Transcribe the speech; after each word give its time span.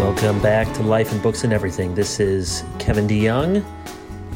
Welcome 0.00 0.40
back 0.40 0.72
to 0.76 0.82
Life 0.82 1.12
and 1.12 1.22
Books 1.22 1.44
and 1.44 1.52
Everything. 1.52 1.94
This 1.94 2.20
is 2.20 2.64
Kevin 2.78 3.06
DeYoung, 3.06 3.62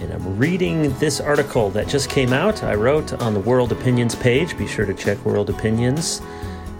and 0.02 0.12
I'm 0.12 0.36
reading 0.36 0.92
this 0.98 1.22
article 1.22 1.70
that 1.70 1.88
just 1.88 2.10
came 2.10 2.34
out. 2.34 2.62
I 2.62 2.74
wrote 2.74 3.14
on 3.14 3.32
the 3.32 3.40
World 3.40 3.72
Opinions 3.72 4.14
page. 4.14 4.58
Be 4.58 4.66
sure 4.66 4.84
to 4.84 4.92
check 4.92 5.16
World 5.24 5.48
Opinions 5.48 6.20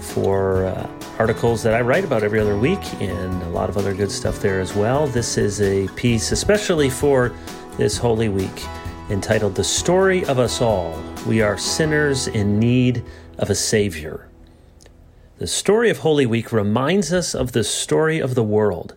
for 0.01 0.67
uh, 0.67 0.87
articles 1.19 1.63
that 1.63 1.73
I 1.73 1.81
write 1.81 2.05
about 2.05 2.23
every 2.23 2.39
other 2.39 2.59
week 2.59 2.83
and 3.01 3.43
a 3.45 3.49
lot 3.49 3.71
of 3.71 3.79
other 3.79 3.95
good 3.95 4.11
stuff 4.11 4.41
there 4.41 4.61
as 4.61 4.75
well. 4.75 5.07
This 5.07 5.39
is 5.39 5.63
a 5.63 5.89
piece 5.97 6.31
especially 6.31 6.91
for 6.91 7.33
this 7.79 7.97
Holy 7.97 8.29
Week 8.29 8.65
entitled 9.09 9.55
The 9.55 9.65
Story 9.65 10.27
of 10.27 10.39
Us 10.39 10.61
All. 10.61 11.03
We 11.27 11.41
are 11.41 11.57
sinners 11.57 12.29
in 12.29 12.59
need 12.59 13.03
of 13.39 13.49
a 13.49 13.55
Savior. 13.55 14.29
The 15.45 15.49
story 15.49 15.91
of 15.91 15.99
Holy 15.99 16.25
Week 16.25 16.53
reminds 16.53 17.13
us 17.13 17.35
of 17.35 17.53
the 17.53 17.65
story 17.65 18.19
of 18.19 18.35
the 18.35 18.43
world. 18.43 18.97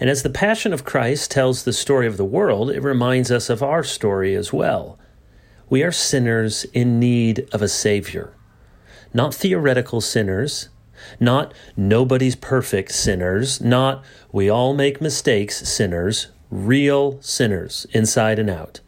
And 0.00 0.10
as 0.10 0.24
the 0.24 0.28
Passion 0.28 0.72
of 0.72 0.84
Christ 0.84 1.30
tells 1.30 1.62
the 1.62 1.72
story 1.72 2.08
of 2.08 2.16
the 2.16 2.24
world, 2.24 2.72
it 2.72 2.82
reminds 2.82 3.30
us 3.30 3.48
of 3.48 3.62
our 3.62 3.84
story 3.84 4.34
as 4.34 4.52
well. 4.52 4.98
We 5.70 5.84
are 5.84 5.92
sinners 5.92 6.64
in 6.72 6.98
need 6.98 7.48
of 7.52 7.62
a 7.62 7.68
Savior. 7.68 8.34
Not 9.14 9.32
theoretical 9.32 10.00
sinners, 10.00 10.68
not 11.20 11.54
nobody's 11.76 12.34
perfect 12.34 12.90
sinners, 12.90 13.60
not 13.60 14.04
we 14.32 14.48
all 14.48 14.74
make 14.74 15.00
mistakes 15.00 15.58
sinners, 15.58 16.26
real 16.50 17.22
sinners, 17.22 17.86
inside 17.92 18.40
and 18.40 18.50
out, 18.50 18.80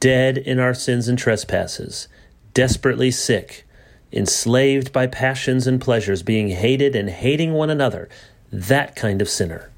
dead 0.00 0.38
in 0.38 0.58
our 0.58 0.74
sins 0.74 1.06
and 1.06 1.16
trespasses, 1.16 2.08
desperately 2.52 3.12
sick 3.12 3.64
enslaved 4.16 4.92
by 4.92 5.06
passions 5.06 5.66
and 5.66 5.80
pleasures, 5.80 6.22
being 6.22 6.48
hated 6.48 6.96
and 6.96 7.10
hating 7.10 7.52
one 7.52 7.70
another, 7.70 8.08
that 8.50 8.96
kind 8.96 9.20
of 9.20 9.28
sinner. 9.28 9.70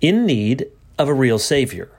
In 0.00 0.24
need 0.24 0.66
of 0.98 1.08
a 1.08 1.14
real 1.14 1.38
Savior. 1.38 1.90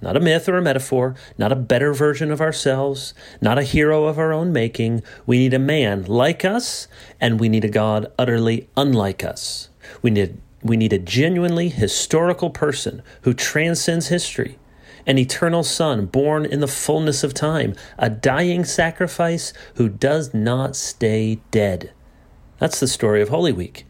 Not 0.00 0.16
a 0.16 0.20
myth 0.20 0.48
or 0.48 0.56
a 0.56 0.62
metaphor, 0.62 1.16
not 1.36 1.50
a 1.50 1.56
better 1.56 1.92
version 1.92 2.30
of 2.30 2.40
ourselves, 2.40 3.14
not 3.40 3.58
a 3.58 3.64
hero 3.64 4.04
of 4.04 4.16
our 4.18 4.32
own 4.32 4.52
making. 4.52 5.02
We 5.26 5.38
need 5.38 5.54
a 5.54 5.58
man 5.58 6.04
like 6.04 6.44
us, 6.44 6.86
and 7.20 7.40
we 7.40 7.48
need 7.48 7.64
a 7.64 7.68
God 7.68 8.10
utterly 8.16 8.68
unlike 8.76 9.24
us. 9.24 9.70
We 10.00 10.10
need, 10.10 10.40
we 10.62 10.76
need 10.76 10.92
a 10.92 10.98
genuinely 10.98 11.68
historical 11.68 12.50
person 12.50 13.02
who 13.22 13.34
transcends 13.34 14.06
history, 14.06 14.56
an 15.06 15.18
eternal 15.18 15.62
Son 15.62 16.06
born 16.06 16.44
in 16.44 16.60
the 16.60 16.68
fullness 16.68 17.24
of 17.24 17.34
time, 17.34 17.74
a 17.98 18.10
dying 18.10 18.64
sacrifice 18.64 19.52
who 19.74 19.88
does 19.88 20.32
not 20.34 20.76
stay 20.76 21.40
dead. 21.50 21.92
That's 22.58 22.80
the 22.80 22.88
story 22.88 23.22
of 23.22 23.28
Holy 23.28 23.52
Week. 23.52 23.86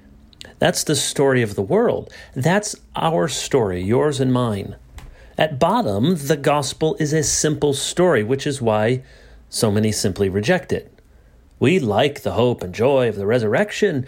That's 0.59 0.85
the 0.85 0.97
story 0.97 1.43
of 1.43 1.55
the 1.55 1.63
world. 1.63 2.13
That's 2.35 2.77
our 2.97 3.29
story, 3.29 3.83
yours 3.83 4.21
and 4.21 4.33
mine. 4.33 4.77
At 5.37 5.59
bottom, 5.59 6.17
the 6.17 6.37
gospel 6.37 6.97
is 6.99 7.13
a 7.13 7.23
simple 7.23 7.73
story, 7.73 8.25
which 8.25 8.47
is 8.47 8.61
why 8.61 9.03
so 9.49 9.71
many 9.71 9.93
simply 9.93 10.29
reject 10.29 10.73
it. 10.73 10.93
We 11.61 11.79
like 11.79 12.23
the 12.23 12.33
hope 12.33 12.63
and 12.63 12.75
joy 12.75 13.09
of 13.09 13.17
the 13.17 13.27
resurrection, 13.27 14.07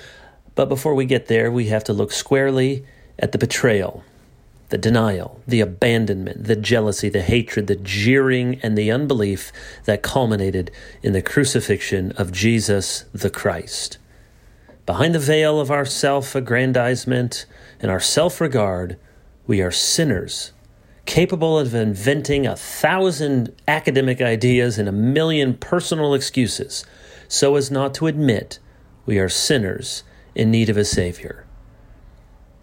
but 0.55 0.69
before 0.69 0.95
we 0.95 1.05
get 1.05 1.27
there, 1.27 1.51
we 1.51 1.67
have 1.67 1.85
to 1.85 1.93
look 1.93 2.13
squarely 2.13 2.85
at 3.19 3.33
the 3.33 3.39
betrayal, 3.39 4.05
the 4.71 4.79
denial, 4.79 5.41
the 5.47 5.61
abandonment, 5.61 6.45
the 6.45 6.57
jealousy, 6.57 7.09
the 7.09 7.23
hatred, 7.23 7.67
the 7.67 7.77
jeering, 7.77 8.59
and 8.63 8.79
the 8.79 8.91
unbelief 8.91 9.53
that 9.85 10.03
culminated 10.03 10.71
in 11.03 11.13
the 11.13 11.23
crucifixion 11.23 12.13
of 12.13 12.33
Jesus 12.33 13.05
the 13.13 13.31
Christ. 13.31 13.99
Behind 14.87 15.15
the 15.15 15.19
veil 15.19 15.61
of 15.61 15.71
our 15.71 15.85
self 15.85 16.35
aggrandizement 16.35 17.47
and 17.81 17.91
our 17.91 18.01
self 18.01 18.41
regard, 18.41 18.97
we 19.47 19.61
are 19.61 19.71
sinners, 19.71 20.53
capable 21.05 21.59
of 21.59 21.75
inventing 21.75 22.47
a 22.47 22.57
thousand 22.57 23.55
academic 23.67 24.21
ideas 24.21 24.79
and 24.79 24.89
a 24.89 24.93
million 24.93 25.55
personal 25.55 26.15
excuses, 26.15 26.85
so 27.29 27.57
as 27.57 27.71
not 27.71 27.93
to 27.95 28.07
admit 28.07 28.61
we 29.05 29.19
are 29.19 29.29
sinners 29.29 30.05
in 30.35 30.51
need 30.51 30.69
of 30.69 30.77
a 30.77 30.85
Savior. 30.85 31.45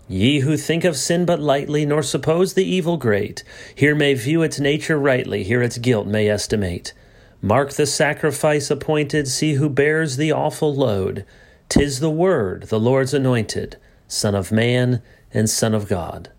Ye 0.08 0.40
who 0.40 0.56
think 0.56 0.84
of 0.84 0.96
sin 0.96 1.26
but 1.26 1.42
lightly, 1.42 1.86
nor 1.86 2.02
suppose 2.02 2.54
the 2.54 2.64
evil 2.64 2.98
great, 2.98 3.44
here 3.76 3.94
may 3.94 4.14
view 4.14 4.42
its 4.42 4.60
nature 4.60 4.98
rightly, 4.98 5.44
here 5.44 5.62
its 5.62 5.78
guilt 5.78 6.08
may 6.08 6.30
estimate. 6.30 6.94
Mark 7.42 7.74
the 7.74 7.86
sacrifice 7.86 8.72
appointed, 8.72 9.28
see 9.28 9.56
who 9.56 9.70
bears 9.70 10.18
the 10.18 10.32
awful 10.32 10.74
load. 10.74 11.26
Tis 11.70 12.00
the 12.00 12.10
Word, 12.10 12.64
the 12.64 12.80
Lord's 12.80 13.14
anointed, 13.14 13.78
Son 14.08 14.34
of 14.34 14.52
Man 14.52 15.02
and 15.34 15.50
Son 15.50 15.74
of 15.74 15.90
God. 15.90 16.32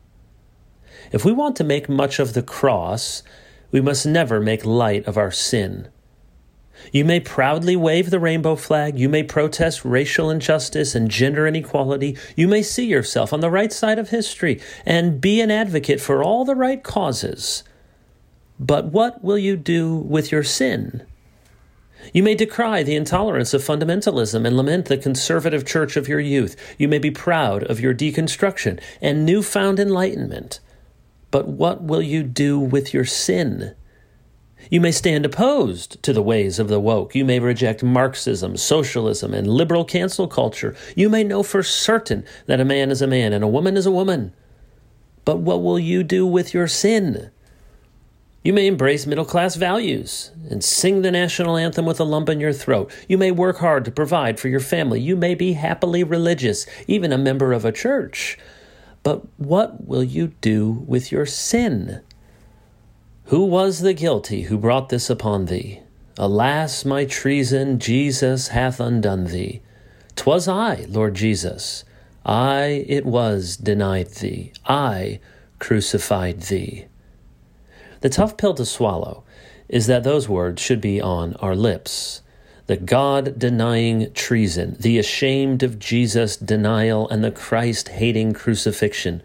If 1.12 1.24
we 1.24 1.32
want 1.32 1.54
to 1.56 1.64
make 1.64 1.88
much 1.88 2.18
of 2.18 2.32
the 2.32 2.42
cross, 2.42 3.22
we 3.70 3.80
must 3.80 4.06
never 4.06 4.40
make 4.40 4.64
light 4.64 5.06
of 5.06 5.18
our 5.18 5.30
sin. 5.30 5.88
You 6.92 7.04
may 7.04 7.20
proudly 7.20 7.76
wave 7.76 8.10
the 8.10 8.18
rainbow 8.18 8.56
flag. 8.56 8.98
You 8.98 9.08
may 9.08 9.22
protest 9.22 9.84
racial 9.84 10.30
injustice 10.30 10.94
and 10.94 11.10
gender 11.10 11.46
inequality. 11.46 12.16
You 12.36 12.48
may 12.48 12.62
see 12.62 12.86
yourself 12.86 13.32
on 13.32 13.40
the 13.40 13.50
right 13.50 13.72
side 13.72 13.98
of 13.98 14.10
history 14.10 14.60
and 14.86 15.20
be 15.20 15.40
an 15.40 15.50
advocate 15.50 16.00
for 16.00 16.22
all 16.22 16.44
the 16.44 16.54
right 16.54 16.82
causes. 16.82 17.64
But 18.58 18.86
what 18.86 19.22
will 19.22 19.38
you 19.38 19.56
do 19.56 19.96
with 19.96 20.32
your 20.32 20.42
sin? 20.42 21.06
You 22.12 22.22
may 22.22 22.34
decry 22.34 22.82
the 22.82 22.96
intolerance 22.96 23.52
of 23.52 23.62
fundamentalism 23.62 24.46
and 24.46 24.56
lament 24.56 24.86
the 24.86 24.96
conservative 24.96 25.66
church 25.66 25.96
of 25.96 26.08
your 26.08 26.20
youth. 26.20 26.56
You 26.78 26.88
may 26.88 26.98
be 26.98 27.10
proud 27.10 27.64
of 27.64 27.80
your 27.80 27.94
deconstruction 27.94 28.80
and 29.00 29.26
newfound 29.26 29.78
enlightenment. 29.78 30.60
But 31.30 31.48
what 31.48 31.82
will 31.82 32.02
you 32.02 32.22
do 32.22 32.58
with 32.58 32.94
your 32.94 33.04
sin? 33.04 33.74
You 34.70 34.80
may 34.80 34.90
stand 34.90 35.24
opposed 35.24 36.02
to 36.02 36.12
the 36.12 36.22
ways 36.22 36.58
of 36.58 36.68
the 36.68 36.80
woke. 36.80 37.14
You 37.14 37.24
may 37.24 37.38
reject 37.38 37.82
Marxism, 37.82 38.56
socialism, 38.56 39.32
and 39.32 39.46
liberal 39.46 39.84
cancel 39.84 40.28
culture. 40.28 40.76
You 40.94 41.08
may 41.08 41.24
know 41.24 41.42
for 41.42 41.62
certain 41.62 42.24
that 42.46 42.60
a 42.60 42.64
man 42.64 42.90
is 42.90 43.00
a 43.00 43.06
man 43.06 43.32
and 43.32 43.42
a 43.42 43.48
woman 43.48 43.76
is 43.76 43.86
a 43.86 43.90
woman. 43.90 44.32
But 45.24 45.38
what 45.38 45.62
will 45.62 45.78
you 45.78 46.02
do 46.02 46.26
with 46.26 46.54
your 46.54 46.68
sin? 46.68 47.30
You 48.44 48.52
may 48.52 48.66
embrace 48.66 49.06
middle 49.06 49.24
class 49.24 49.56
values 49.56 50.30
and 50.48 50.62
sing 50.64 51.02
the 51.02 51.10
national 51.10 51.56
anthem 51.56 51.84
with 51.84 52.00
a 52.00 52.04
lump 52.04 52.28
in 52.28 52.40
your 52.40 52.52
throat. 52.52 52.90
You 53.08 53.18
may 53.18 53.30
work 53.30 53.58
hard 53.58 53.84
to 53.84 53.90
provide 53.90 54.40
for 54.40 54.48
your 54.48 54.60
family. 54.60 55.00
You 55.00 55.16
may 55.16 55.34
be 55.34 55.54
happily 55.54 56.04
religious, 56.04 56.66
even 56.86 57.12
a 57.12 57.18
member 57.18 57.52
of 57.52 57.64
a 57.64 57.72
church. 57.72 58.38
But 59.02 59.22
what 59.38 59.86
will 59.86 60.04
you 60.04 60.28
do 60.40 60.84
with 60.86 61.12
your 61.12 61.26
sin? 61.26 62.00
Who 63.28 63.44
was 63.44 63.80
the 63.80 63.92
guilty 63.92 64.44
who 64.44 64.56
brought 64.56 64.88
this 64.88 65.10
upon 65.10 65.46
thee? 65.46 65.80
Alas, 66.16 66.86
my 66.86 67.04
treason, 67.04 67.78
Jesus 67.78 68.48
hath 68.48 68.80
undone 68.80 69.24
thee. 69.24 69.60
'Twas 70.16 70.48
I, 70.48 70.86
Lord 70.88 71.14
Jesus, 71.14 71.84
I 72.24 72.86
it 72.88 73.04
was 73.04 73.58
denied 73.58 74.12
thee, 74.12 74.54
I 74.64 75.20
crucified 75.58 76.40
thee. 76.44 76.86
The 78.00 78.08
tough 78.08 78.38
pill 78.38 78.54
to 78.54 78.64
swallow 78.64 79.24
is 79.68 79.86
that 79.88 80.04
those 80.04 80.26
words 80.26 80.62
should 80.62 80.80
be 80.80 80.98
on 80.98 81.34
our 81.34 81.54
lips. 81.54 82.22
The 82.66 82.78
God 82.78 83.38
denying 83.38 84.10
treason, 84.14 84.78
the 84.80 84.98
ashamed 84.98 85.62
of 85.62 85.78
Jesus 85.78 86.38
denial, 86.38 87.06
and 87.10 87.22
the 87.22 87.30
Christ 87.30 87.88
hating 87.88 88.32
crucifixion 88.32 89.22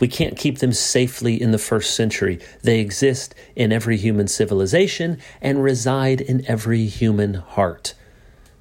we 0.00 0.08
can't 0.08 0.36
keep 0.36 0.58
them 0.58 0.72
safely 0.72 1.40
in 1.40 1.50
the 1.50 1.58
first 1.58 1.94
century. 1.94 2.38
They 2.62 2.80
exist 2.80 3.34
in 3.56 3.72
every 3.72 3.96
human 3.96 4.28
civilization 4.28 5.18
and 5.40 5.62
reside 5.62 6.20
in 6.20 6.44
every 6.46 6.86
human 6.86 7.34
heart. 7.34 7.94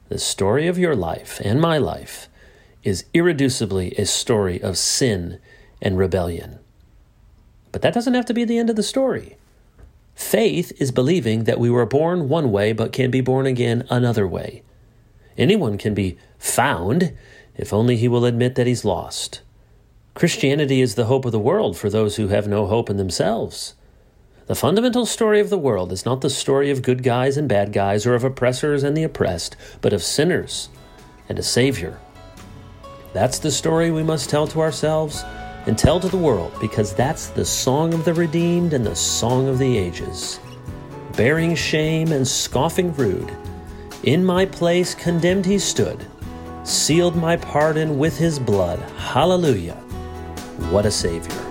The 0.10 0.19
story 0.19 0.68
of 0.68 0.78
your 0.78 0.95
life 0.95 1.42
and 1.44 1.60
my 1.60 1.78
life 1.78 2.30
is 2.84 3.06
irreducibly 3.13 3.98
a 3.98 4.06
story 4.06 4.62
of 4.62 4.78
sin 4.78 5.39
and 5.81 5.98
rebellion. 5.98 6.60
But 7.72 7.81
that 7.81 7.94
doesn't 7.94 8.13
have 8.13 8.25
to 8.25 8.33
be 8.33 8.45
the 8.45 8.57
end 8.57 8.69
of 8.69 8.75
the 8.75 8.83
story. 8.83 9.36
Faith 10.16 10.72
is 10.81 10.92
believing 10.92 11.44
that 11.44 11.60
we 11.60 11.69
were 11.69 11.86
born 11.86 12.30
one 12.30 12.51
way 12.51 12.74
but 12.74 12.94
can 12.94 13.12
be 13.12 13.22
born 13.22 13.45
again 13.45 13.86
another 13.90 14.28
way. 14.28 14.63
Anyone 15.38 15.78
can 15.78 15.94
be 15.94 16.18
found 16.40 17.13
if 17.56 17.74
only 17.74 17.98
he 17.98 18.07
will 18.07 18.25
admit 18.25 18.56
that 18.56 18.68
he's 18.68 18.86
lost. 18.86 19.42
Christianity 20.18 20.81
is 20.81 20.96
the 20.96 21.06
hope 21.06 21.25
of 21.25 21.31
the 21.31 21.38
world 21.38 21.78
for 21.78 21.92
those 21.92 22.16
who 22.16 22.30
have 22.30 22.48
no 22.48 22.66
hope 22.66 22.90
in 22.90 22.98
themselves. 22.98 23.75
The 24.48 24.56
fundamental 24.56 25.06
story 25.06 25.40
of 25.40 25.52
the 25.52 25.60
world 25.60 25.92
is 25.92 26.08
not 26.08 26.22
the 26.22 26.30
story 26.31 26.72
of 26.72 26.81
good 26.81 27.04
guys 27.04 27.38
and 27.38 27.48
bad 27.48 27.72
guys 27.72 28.04
or 28.08 28.16
of 28.16 28.24
oppressors 28.24 28.81
and 28.81 28.98
the 28.98 29.04
oppressed, 29.04 29.56
but 29.80 29.94
of 29.94 30.02
sinners 30.02 30.69
and 31.30 31.38
a 31.38 31.44
Savior. 31.44 32.00
That's 33.14 33.38
the 33.38 33.52
story 33.52 33.92
we 33.92 34.02
must 34.02 34.28
tell 34.28 34.48
to 34.48 34.60
ourselves 34.60 35.24
and 35.68 35.78
tell 35.78 36.00
to 36.00 36.10
the 36.10 36.18
world 36.18 36.52
because 36.60 36.96
that's 36.96 37.28
the 37.28 37.46
song 37.46 37.94
of 37.94 38.04
the 38.04 38.16
redeemed 38.16 38.74
and 38.74 38.84
the 38.84 38.96
song 38.96 39.48
of 39.48 39.60
the 39.60 39.78
ages. 39.78 40.40
Bearing 41.16 41.54
shame 41.54 42.12
and 42.12 42.28
scoffing 42.28 42.92
rude, 42.96 43.31
in 44.02 44.25
my 44.25 44.48
place 44.48 44.96
condemned 44.96 45.46
he 45.46 45.60
stood, 45.60 46.08
sealed 46.64 47.16
my 47.16 47.38
pardon 47.38 48.00
with 48.00 48.18
his 48.18 48.40
blood. 48.40 48.80
Hallelujah. 48.98 49.78
What 50.69 50.86
a 50.86 50.92
Savior. 50.92 51.46